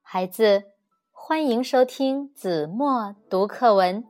[0.00, 0.64] 孩子，
[1.10, 4.04] 欢迎收听子墨读课文。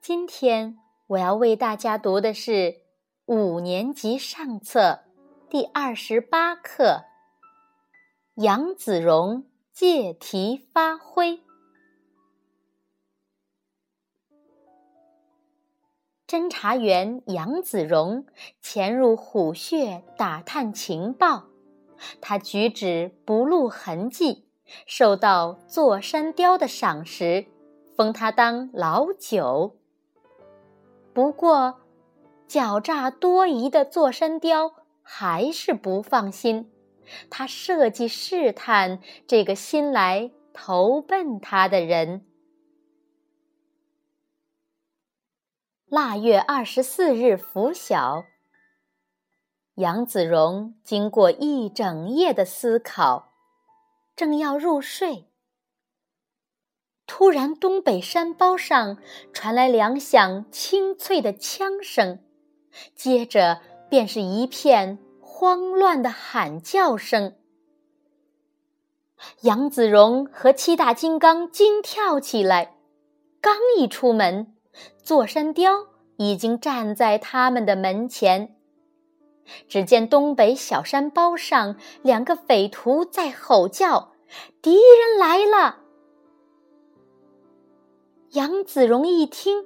[0.00, 0.78] 今天
[1.08, 2.76] 我要为大家读的是
[3.26, 5.00] 五年级上册
[5.50, 7.04] 第二十八课
[8.42, 11.36] 《杨子荣借题发挥》。
[16.28, 18.26] 侦查员杨子荣
[18.60, 21.44] 潜入虎穴打探情报，
[22.20, 24.44] 他举止不露痕迹。
[24.84, 27.46] 受到座山雕的赏识，
[27.96, 29.78] 封他当老九。
[31.14, 31.80] 不过，
[32.46, 36.70] 狡诈多疑的座山雕还是不放心，
[37.30, 42.26] 他设计试探这个新来投奔他的人。
[45.90, 48.26] 腊月二十四日拂晓，
[49.76, 53.32] 杨子荣经过一整夜的思考。
[54.14, 55.30] 正要入睡，
[57.06, 58.98] 突然东北山包上
[59.32, 62.18] 传来两响清脆的枪声，
[62.94, 67.34] 接着便是一片慌乱的喊叫声。
[69.40, 72.76] 杨子荣和七大金刚惊跳起来，
[73.40, 74.54] 刚一出门，
[75.02, 78.54] 座山雕已经站在他们的门前。
[79.66, 84.12] 只见东北小山包上，两个匪徒在吼叫
[84.60, 85.78] ：“敌人来了！”
[88.32, 89.64] 杨子荣一听，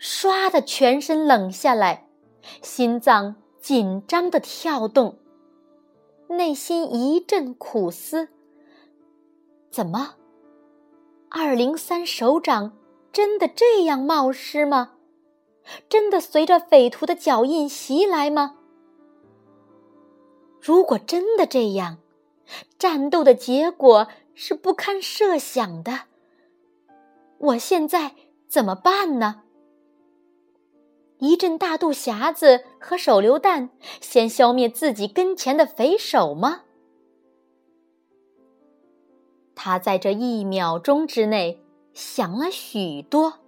[0.00, 2.08] 唰的全身冷下来，
[2.62, 5.18] 心脏紧张的跳动，
[6.26, 8.28] 内心一阵苦思：
[9.70, 10.16] 怎么，
[11.30, 12.76] 二零三首长
[13.16, 14.96] 真的这样冒失吗？
[15.88, 18.58] 真的随着匪徒的脚印袭来吗？
[20.60, 21.96] 如果真的这样，
[22.78, 26.00] 战斗的结果是不堪设想的。
[27.38, 28.12] 我现在
[28.48, 29.44] 怎么办呢？
[31.16, 33.70] 一阵大肚匣子和手榴弹，
[34.02, 36.64] 先消灭自己跟前的匪首吗？
[39.54, 41.62] 他在这一秒钟之内
[41.96, 43.38] 想了许多，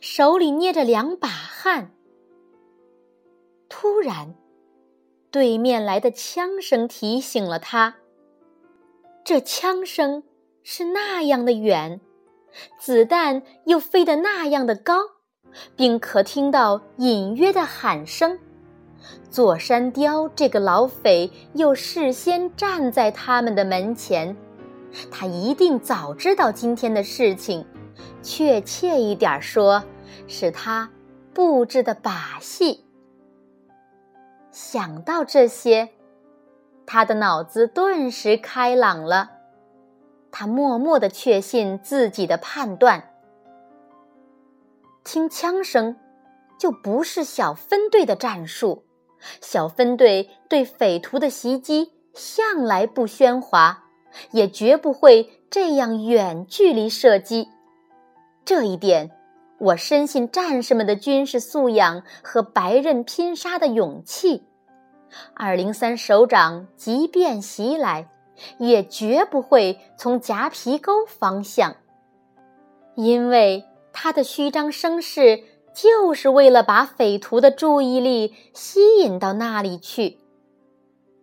[0.00, 1.90] 手里捏着两把汗。
[3.68, 4.36] 突然。
[5.32, 7.96] 对面来的枪声提醒了他，
[9.24, 10.22] 这枪声
[10.62, 12.00] 是那样的远，
[12.80, 14.94] 子弹又飞得那样的高，
[15.76, 18.38] 并可听到隐约的喊声。
[19.28, 24.34] 座山雕这个老匪又事先站在他们的门前，
[25.10, 27.62] 他一定早知道今天的事情，
[28.22, 29.84] 确切一点说，
[30.26, 30.90] 是他
[31.32, 32.84] 布置的把戏。
[34.50, 35.90] 想到这些，
[36.86, 39.30] 他的脑子顿时开朗了。
[40.30, 43.10] 他默默的确信自己的判断。
[45.04, 45.96] 听枪声，
[46.58, 48.84] 就不是小分队的战术。
[49.40, 53.84] 小分队对匪徒的袭击向来不喧哗，
[54.32, 57.48] 也绝不会这样远距离射击。
[58.48, 59.10] 这一点。
[59.58, 64.44] 我深信战士们的军事素养和白刃拼杀的勇气。
[65.34, 68.08] 二零三首长即便袭来，
[68.56, 71.76] 也绝不会从夹皮沟方向，
[72.94, 75.42] 因为他的虚张声势
[75.74, 80.16] 就是为了把匪徒的注意力吸引到那里去。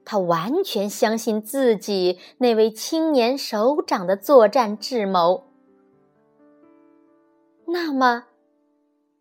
[0.03, 5.54] 他完全相信自己那位青年首长的作战智谋。
[7.67, 8.25] 那么，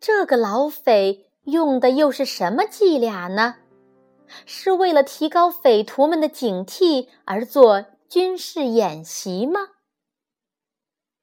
[0.01, 3.57] 这个老匪用的又是什么伎俩呢？
[4.47, 9.69] 是为了提高匪徒们的警惕而做军事演习吗？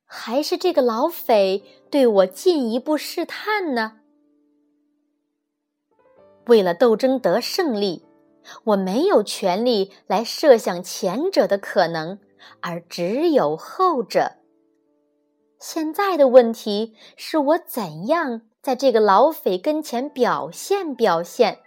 [0.06, 4.00] 还是这个老匪对我进一步试探呢？
[6.48, 8.06] 为了斗争得胜利，
[8.66, 12.20] 我没有权利来设想前者的可能，
[12.60, 14.41] 而只有后者。
[15.62, 21.60] 现在的问题是我怎样在这个老匪跟前表现表现。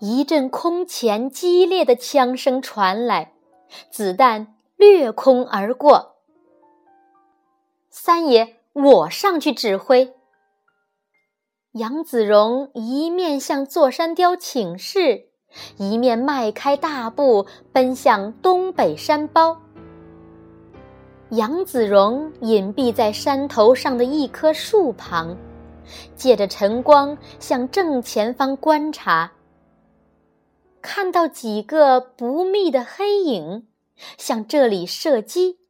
[0.00, 3.32] 一阵空前激烈的枪声传来，
[3.90, 6.16] 子弹掠空而过。
[7.88, 10.14] 三爷，我上去指挥。
[11.72, 15.30] 杨子荣一面向座山雕请示，
[15.78, 19.62] 一面迈开大步奔向东北山包。
[21.30, 25.36] 杨子荣隐蔽在山头上的一棵树旁，
[26.16, 29.30] 借着晨光向正前方观察。
[30.82, 33.68] 看到几个不密的黑影
[34.18, 35.60] 向这里射击，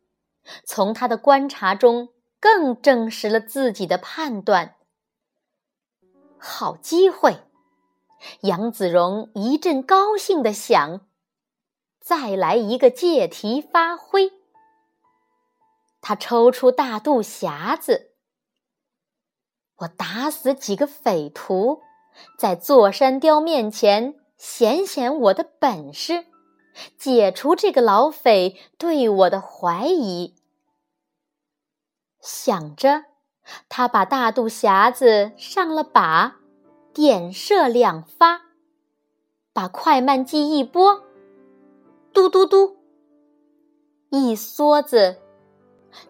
[0.64, 2.08] 从他的观察中
[2.40, 4.76] 更证实了自己的判断。
[6.38, 7.36] 好机会！
[8.42, 11.02] 杨子荣一阵高兴的想
[12.00, 14.32] ：“再来一个借题发挥。”
[16.00, 18.12] 他抽出大肚匣子，
[19.76, 21.80] 我打死几个匪徒，
[22.38, 26.24] 在座山雕面前显显我的本事，
[26.98, 30.34] 解除这个老匪对我的怀疑。
[32.20, 33.04] 想着，
[33.68, 36.36] 他把大肚匣子上了把，
[36.92, 38.42] 点射两发，
[39.52, 41.04] 把快慢计一拨，
[42.12, 42.76] 嘟嘟嘟，
[44.10, 45.20] 一梭子。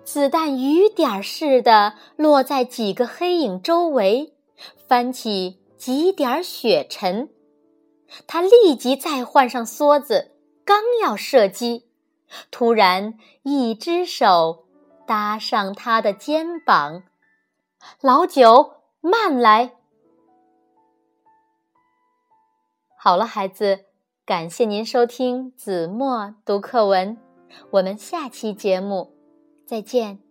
[0.04, 4.34] 子弹雨点似的落在几个黑影周围，
[4.86, 7.30] 翻起几点雪尘。
[8.26, 10.32] 他立即再换上梭子，
[10.64, 11.86] 刚要射击，
[12.50, 14.64] 突然一只手
[15.06, 17.04] 搭上他的肩膀。
[18.00, 19.72] 老九，慢来！
[22.98, 23.86] 好了，孩子，
[24.26, 27.16] 感谢您收听子墨读课文，
[27.70, 29.19] 我们下期节目。
[29.70, 30.29] 再见。